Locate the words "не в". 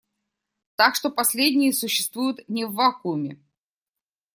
2.49-2.71